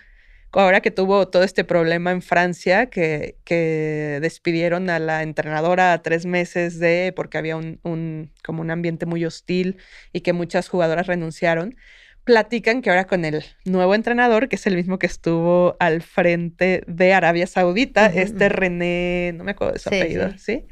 [0.53, 6.03] ahora que tuvo todo este problema en Francia, que, que despidieron a la entrenadora a
[6.03, 9.79] tres meses de, porque había un, un, como un ambiente muy hostil
[10.13, 11.77] y que muchas jugadoras renunciaron,
[12.25, 16.85] platican que ahora con el nuevo entrenador, que es el mismo que estuvo al frente
[16.87, 20.67] de Arabia Saudita, este René, no me acuerdo de su apellido, ¿sí?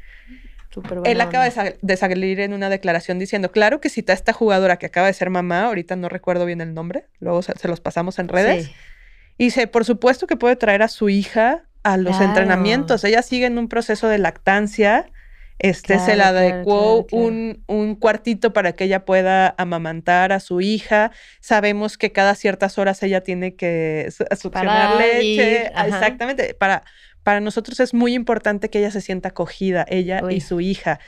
[1.03, 1.49] Él acaba
[1.81, 5.13] de, salir en una declaración diciendo, claro que si está esta jugadora que acaba de
[5.13, 8.71] ser mamá, ahorita no recuerdo bien el nombre, luego se, los pasamos en redes, sí.
[9.37, 13.03] Y dice, por supuesto que puede traer a su hija a los entrenamientos.
[13.03, 15.10] Ella sigue en un proceso de lactancia.
[15.63, 21.11] Este se le adecuó un, un, cuartito para que ella pueda amamantar a su hija.
[21.39, 25.67] Sabemos que cada ciertas horas ella tiene que succionar leche.
[25.67, 26.55] Exactamente.
[26.55, 26.83] Para,
[27.21, 30.99] para nosotros es muy importante que ella se sienta acogida, ella y su hija.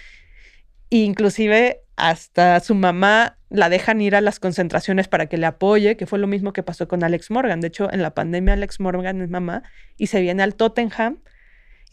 [0.91, 6.05] inclusive hasta su mamá la dejan ir a las concentraciones para que le apoye, que
[6.05, 7.59] fue lo mismo que pasó con Alex Morgan.
[7.59, 9.63] De hecho, en la pandemia Alex Morgan es mamá
[9.97, 11.23] y se viene al Tottenham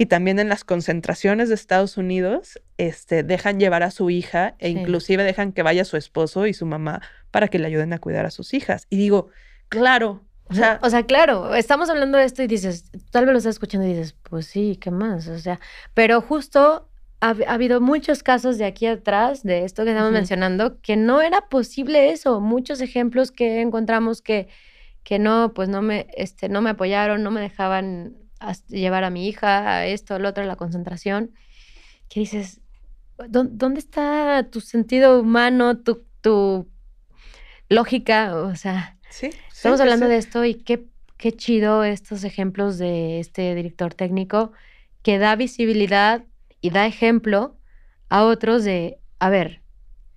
[0.00, 4.70] y también en las concentraciones de Estados Unidos este, dejan llevar a su hija e
[4.70, 8.24] inclusive dejan que vaya su esposo y su mamá para que le ayuden a cuidar
[8.24, 8.86] a sus hijas.
[8.88, 9.28] Y digo,
[9.68, 10.22] claro.
[10.48, 13.56] O sea, o sea, claro, estamos hablando de esto y dices, tal vez lo estás
[13.56, 15.28] escuchando y dices, pues sí, ¿qué más?
[15.28, 15.60] O sea,
[15.92, 16.88] pero justo
[17.20, 21.50] ha, habido muchos casos de aquí atrás, de esto que estamos mencionando, que no era
[21.50, 22.40] posible eso.
[22.40, 24.48] Muchos ejemplos que encontramos que,
[25.02, 28.16] que no, pues no me, este, no me apoyaron, no me dejaban
[28.68, 31.32] llevar a mi hija a esto, lo otro, a la concentración.
[32.08, 32.60] Que dices,
[33.28, 36.68] ¿dónde está tu sentido humano, tu, tu
[37.68, 38.36] lógica?
[38.36, 43.54] O sea, sí, estamos hablando de esto y qué, qué chido estos ejemplos de este
[43.54, 44.52] director técnico
[45.02, 46.24] que da visibilidad
[46.60, 47.56] y da ejemplo
[48.08, 49.62] a otros de, a ver,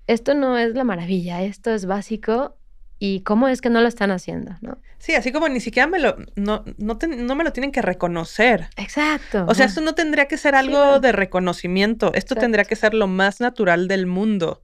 [0.07, 2.57] esto no es la maravilla, esto es básico
[3.05, 4.77] y cómo es que no lo están haciendo, ¿no?
[4.97, 8.69] Sí, así como ni siquiera me lo, no, no, me lo tienen que reconocer.
[8.77, 9.43] Exacto.
[9.49, 13.07] O sea, esto no tendría que ser algo de reconocimiento, esto tendría que ser lo
[13.07, 14.63] más natural del mundo.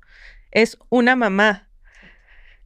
[0.51, 1.67] Es una mamá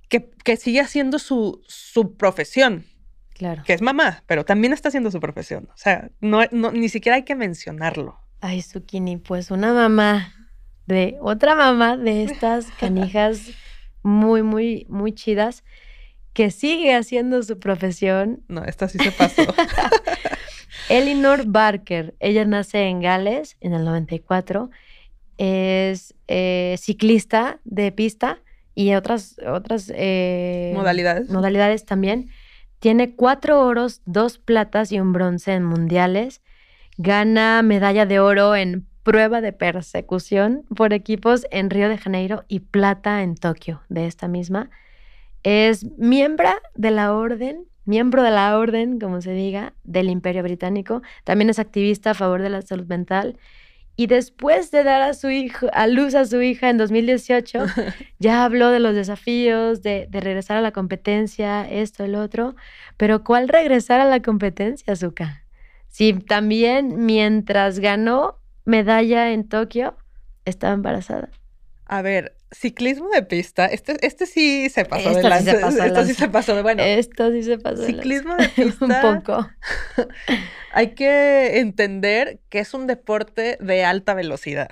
[0.09, 2.85] que, que sigue haciendo su, su profesión.
[3.33, 3.63] Claro.
[3.65, 5.69] Que es mamá, pero también está haciendo su profesión.
[5.73, 8.19] O sea, no, no, ni siquiera hay que mencionarlo.
[8.41, 10.35] Ay, Zucchini, pues una mamá
[10.85, 13.49] de otra mamá de estas canijas
[14.03, 15.63] muy, muy, muy chidas
[16.33, 18.43] que sigue haciendo su profesión.
[18.47, 19.43] No, esta sí se pasó.
[20.89, 24.69] Elinor Barker, ella nace en Gales en el 94,
[25.37, 28.39] es eh, ciclista de pista
[28.75, 31.29] y otras, otras eh, modalidades.
[31.29, 32.29] modalidades también.
[32.79, 36.41] Tiene cuatro oros, dos platas y un bronce en mundiales
[36.97, 42.61] Gana medalla de oro en prueba de persecución por equipos en Río de Janeiro y
[42.61, 44.69] plata en Tokio de esta misma.
[45.43, 51.01] Es miembro de la orden, miembro de la orden, como se diga, del Imperio Británico.
[51.25, 53.37] También es activista a favor de la salud mental.
[53.95, 57.65] Y después de dar a su hijo, a luz a su hija en 2018,
[58.19, 62.55] ya habló de los desafíos, de, de regresar a la competencia, esto, el otro.
[62.97, 65.43] Pero ¿cuál regresar a la competencia, Zuka?
[65.89, 69.97] Sí, también mientras ganó medalla en Tokio,
[70.45, 71.29] estaba embarazada.
[71.85, 75.51] A ver, ciclismo de pista, este, este sí se pasó de sí lanza.
[75.51, 76.81] se pasó de Esto sí se pasó de bueno.
[76.83, 77.81] Esto sí se pasó.
[77.81, 78.85] de Ciclismo de pista.
[78.85, 79.49] Un poco.
[80.73, 84.69] Hay que entender que es un deporte de alta velocidad.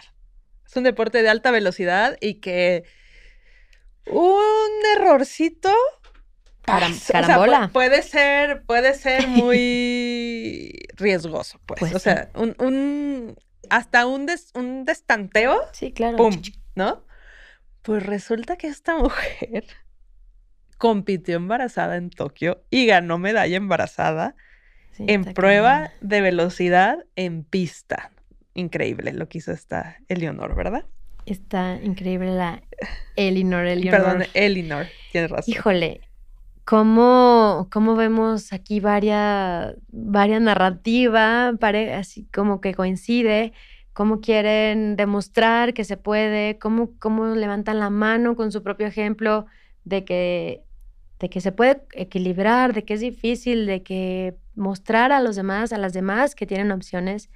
[0.66, 2.86] Es un deporte de alta velocidad y que
[4.08, 4.42] un
[4.96, 5.72] errorcito
[6.64, 6.92] Caram-.
[6.94, 7.70] O sea, carambola.
[7.74, 11.80] puede ser, puede ser muy riesgoso, pues.
[11.80, 12.04] Pues o sí.
[12.04, 13.36] sea, un, un-
[13.72, 16.18] hasta un, des- un destanteo, Sí, claro.
[16.18, 16.32] ¡pum!
[16.76, 17.04] ¿no?
[17.84, 19.66] Pues resulta que esta mujer
[20.78, 24.36] compitió embarazada en Tokio y ganó medalla embarazada
[24.94, 28.12] Sí, en prueba de velocidad en pista.
[28.54, 30.86] Increíble lo que hizo esta Eleonor, ¿verdad?
[31.26, 32.62] Está increíble la
[33.16, 33.92] Elinor, Elinor.
[34.02, 35.54] Perdón, Elinor, tienes razón.
[35.54, 36.02] Híjole,
[36.72, 43.52] ¿cómo, cómo vemos aquí varias, varias narrativa, pare- así como que coincide,
[43.94, 49.48] cómo quieren demostrar que se puede, cómo, cómo levantan la mano con su propio ejemplo
[49.84, 50.64] de que,
[51.20, 55.74] de que se puede equilibrar, de que es difícil, de que mostrar a los demás,
[55.74, 57.30] a las demás que tienen opciones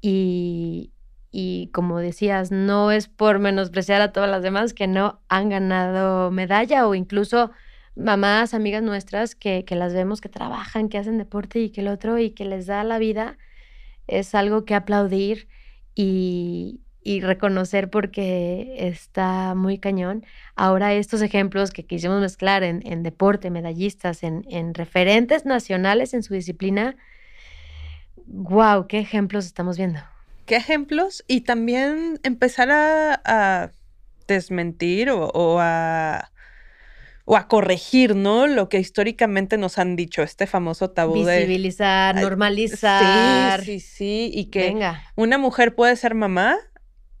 [0.00, 0.92] y,
[1.32, 6.30] y como decías, no es por menospreciar a todas las demás que no han ganado
[6.30, 7.50] medalla o incluso
[7.94, 11.88] mamás, amigas nuestras que, que las vemos que trabajan, que hacen deporte y que el
[11.88, 13.38] otro y que les da la vida,
[14.06, 15.48] es algo que aplaudir
[15.94, 20.24] y, y reconocer porque está muy cañón.
[20.54, 26.22] Ahora estos ejemplos que quisimos mezclar en, en deporte, medallistas, en, en referentes nacionales en
[26.22, 26.96] su disciplina,
[28.26, 30.00] wow, qué ejemplos estamos viendo.
[30.46, 31.24] ¿Qué ejemplos?
[31.28, 33.70] Y también empezar a, a
[34.26, 36.31] desmentir o, o a,
[37.24, 38.46] o a corregir, ¿no?
[38.46, 41.38] Lo que históricamente nos han dicho, este famoso tabú de...
[41.40, 43.60] Visibilizar, normalizar.
[43.62, 44.30] Sí, sí, sí.
[44.34, 46.56] Y que Venga, una mujer puede ser mamá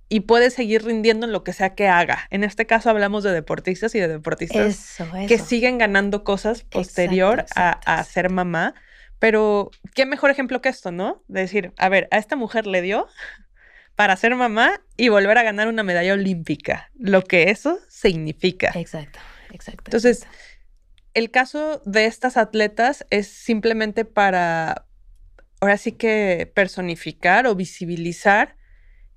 [0.08, 2.26] y puede seguir rindiendo en lo que sea que haga.
[2.30, 5.26] En este caso hablamos de deportistas y de deportistas eso, eso.
[5.28, 8.12] que siguen ganando cosas posterior Exacto, a- exacto, a, exacto.
[8.12, 8.74] ser mamá.
[9.18, 11.22] Pero qué mejor ejemplo que esto, ¿no?
[11.28, 13.06] De decir, a ver, a esta mujer le dio
[13.94, 18.72] para ser mamá y volver a ganar una medalla olímpica, lo que eso significa.
[18.74, 19.20] Exacto,
[19.52, 19.84] exacto.
[19.86, 20.26] Entonces.
[21.14, 24.86] El caso de estas atletas es simplemente para,
[25.60, 28.56] ahora sí que personificar o visibilizar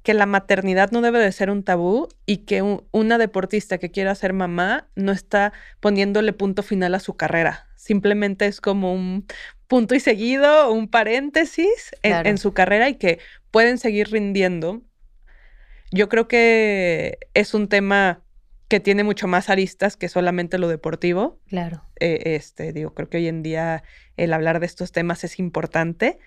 [0.03, 3.91] que la maternidad no debe de ser un tabú y que un- una deportista que
[3.91, 7.69] quiera ser mamá no está poniéndole punto final a su carrera.
[7.77, 9.25] Simplemente es como un
[9.67, 12.29] punto y seguido, un paréntesis en, Claro.
[12.29, 13.19] en su carrera y que
[13.51, 14.81] pueden seguir rindiendo.
[15.91, 18.21] Yo creo que es un tema
[18.67, 21.83] que tiene mucho más aristas que solamente lo deportivo claro.
[21.99, 23.83] eh, este, digo, creo que hoy en día
[24.17, 26.17] el hablar de estos temas es importante,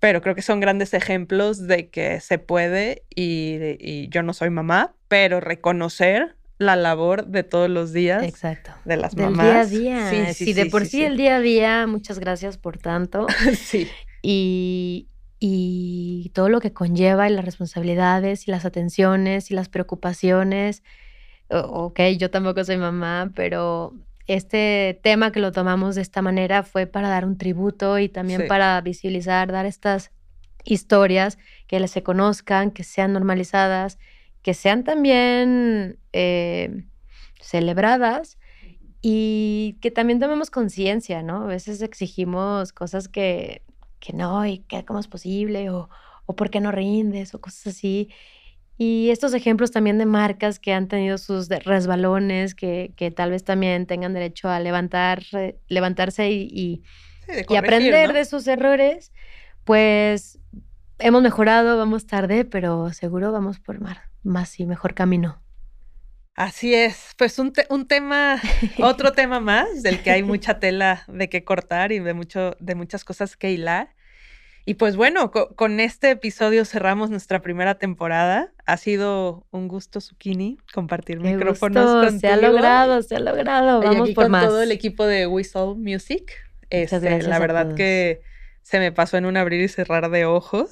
[0.00, 4.50] pero creo que son grandes ejemplos de que se puede y, y yo no soy
[4.50, 8.70] mamá, pero reconocer la labor de todos los días Exacto.
[8.84, 9.70] de las Del mamás.
[9.70, 10.34] día a día.
[10.34, 11.04] Sí, sí, de sí, por sí, sí, sí.
[11.04, 13.26] el día a día, muchas gracias por tanto.
[13.56, 13.88] sí,
[14.22, 20.82] y, y todo lo que conlleva y las responsabilidades y las atenciones y las preocupaciones.
[21.50, 23.94] Ok, yo tampoco soy mamá, pero
[24.26, 28.42] este tema que lo tomamos de esta manera fue para dar un tributo y también
[28.42, 28.48] Sí.
[28.48, 30.10] para visibilizar, dar estas
[30.64, 33.98] historias que se conozcan, que sean normalizadas,
[34.42, 36.84] que sean también eh,
[37.40, 38.38] celebradas
[39.02, 41.42] y que también tomemos conciencia, ¿no?
[41.42, 43.62] A veces exigimos cosas que,
[44.00, 45.90] que no, y que cómo es posible, o,
[46.24, 48.08] o por qué no rindes, o cosas así.
[48.76, 53.44] Y estos ejemplos también de marcas que han tenido sus resbalones, que, que tal vez
[53.44, 56.82] también tengan derecho a levantar, eh, levantarse y, y-
[57.26, 58.14] Sí, aprender ¿no?
[58.14, 59.12] de sus errores,
[59.64, 60.38] pues
[60.98, 63.78] hemos mejorado, vamos tarde, pero seguro vamos por
[64.22, 65.40] más y mejor camino.
[66.36, 68.40] Así es, pues un, te- un tema,
[68.82, 72.74] otro tema más del que hay mucha tela de que cortar y de, mucho, de
[72.74, 73.93] muchas cosas que hilar.
[74.66, 78.52] Y pues bueno, co- con este episodio cerramos nuestra primera temporada.
[78.64, 82.20] Ha sido un gusto, Zucchini, compartir Qué micrófonos gusto, contigo.
[82.20, 84.46] se ha logrado, se ha logrado, Y vamos aquí por con más.
[84.46, 86.30] todo el equipo de Whistle Music.
[86.70, 87.76] Este, gracias la a verdad todos.
[87.76, 88.22] que
[88.62, 90.70] se me pasó en un abrir y cerrar de ojos.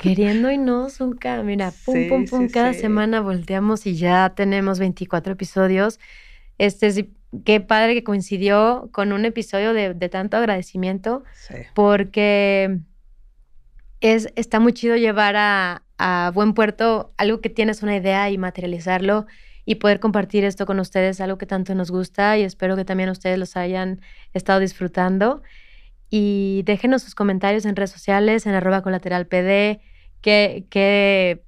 [0.00, 2.80] Queriendo y no, Zunca, mira, pum, Sí, pum, pum, sí, cada sí.
[2.80, 6.00] semana volteamos y ya tenemos 24 episodios.
[6.58, 11.54] Este sí, qué padre que coincidió con un episodio de, de tanto agradecimiento, Sí.
[11.74, 12.80] porque
[14.00, 15.82] es, está muy chido llevar a,
[16.32, 19.26] buen puerto algo que tienes una idea y materializarlo
[19.64, 23.10] y poder compartir esto con ustedes, algo que tanto nos gusta y espero que también
[23.10, 24.00] ustedes los hayan
[24.32, 25.42] estado disfrutando.
[26.08, 29.80] Y déjenos sus comentarios en redes sociales, en arroba colateralpd,
[30.20, 31.42] qué, qué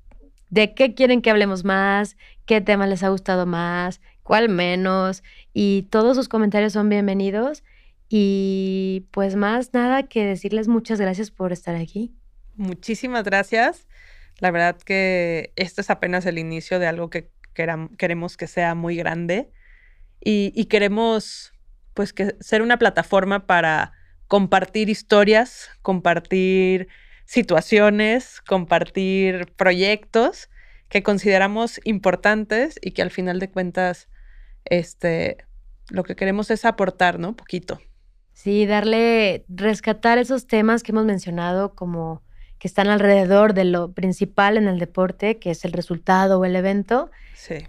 [0.51, 5.23] de qué quieren que hablemos más, qué tema les ha gustado más, cuál menos,
[5.55, 7.63] y todos sus comentarios son bienvenidos.
[8.09, 12.13] Y pues más nada que decirles muchas gracias por estar aquí.
[12.61, 13.89] Muchísimas gracias.
[14.39, 18.97] La verdad que esto es apenas el inicio de algo que queremos que sea muy
[18.97, 19.51] grande
[20.23, 21.55] y, queremos
[21.95, 23.93] pues que ser una plataforma para
[24.29, 26.89] compartir historias, compartir
[27.25, 30.51] situaciones, compartir proyectos
[30.91, 34.11] que consideramos importantes y que al final de cuentas
[34.67, 35.39] este
[35.89, 37.35] lo que queremos es aportar, ¿no?
[37.35, 37.81] Poquito.
[38.35, 42.23] Sí, darle rescatar esos temas que hemos mencionado como
[42.61, 46.55] que están alrededor de lo principal en el deporte, que es el resultado o el
[46.55, 47.11] evento,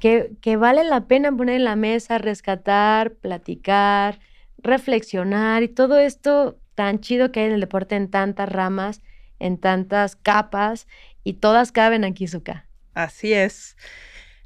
[0.01, 4.19] que, que vale la pena poner en la mesa, rescatar, platicar,
[4.57, 9.01] reflexionar y todo esto tan chido que hay en el deporte en tantas ramas,
[9.39, 10.87] en tantas capas
[11.23, 12.67] y todas caben aquí, Zuka.
[12.93, 13.77] Así es.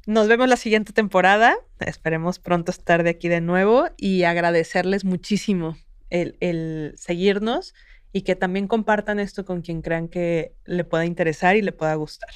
[0.06, 1.56] Nos vemos la siguiente temporada.
[1.80, 5.76] Esperemos pronto estar de aquí de nuevo y agradecerles muchísimo
[6.08, 7.74] el, el seguirnos
[8.16, 11.94] y que también compartan esto con quien crean que le pueda interesar y le pueda
[11.96, 12.30] gustar.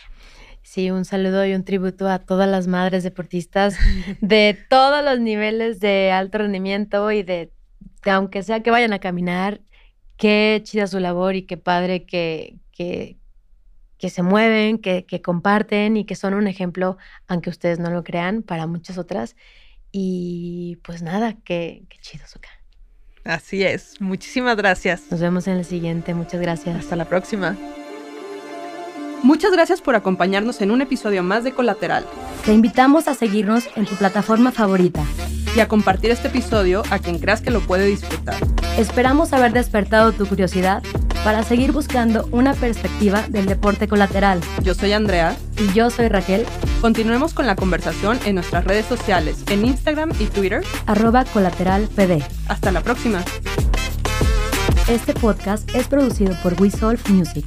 [0.61, 3.79] Sí, un saludo y un tributo a todas las madres deportistas
[4.21, 7.51] de todos los niveles de alto rendimiento y de,
[8.05, 9.63] aunque sea que vayan a caminar,
[10.19, 13.17] qué chida su labor y qué padre que, que,
[13.97, 18.05] que se mueven, que, que, comparten y que son un ejemplo, aunque ustedes no lo
[18.05, 19.35] crean, para muchas otras.
[19.93, 22.60] Y pues nada, qué, qué chido, Zuka.
[23.25, 24.01] Así es.
[24.01, 25.03] Muchísimas gracias.
[25.11, 26.15] Nos vemos en el siguiente.
[26.15, 26.77] Muchas gracias.
[26.77, 27.57] Hasta la próxima.
[29.23, 32.07] Muchas gracias por acompañarnos en un episodio más de Colateral.
[32.45, 35.05] Te invitamos a seguirnos en tu plataforma favorita
[35.55, 38.37] y a compartir este episodio a quien creas que lo puede disfrutar.
[38.79, 40.83] Esperamos haber despertado tu curiosidad
[41.23, 44.41] para seguir buscando una perspectiva del deporte colateral.
[44.63, 45.37] Yo soy Andrea.
[45.59, 46.47] Y yo soy Raquel.
[46.81, 50.65] Continuemos con la conversación en nuestras redes sociales, en Instagram y Twitter.
[50.87, 52.23] Arroba colateralpd.
[52.49, 53.23] Hasta la próxima.
[54.89, 56.71] Este podcast es producido por We
[57.11, 57.45] Music.